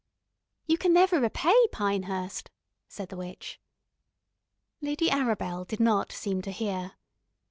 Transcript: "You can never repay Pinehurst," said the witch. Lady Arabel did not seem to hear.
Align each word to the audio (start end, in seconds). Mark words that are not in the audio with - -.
"You 0.65 0.79
can 0.79 0.93
never 0.93 1.19
repay 1.19 1.53
Pinehurst," 1.71 2.49
said 2.87 3.09
the 3.09 3.15
witch. 3.15 3.59
Lady 4.81 5.09
Arabel 5.11 5.63
did 5.67 5.79
not 5.79 6.11
seem 6.11 6.41
to 6.41 6.49
hear. 6.51 6.93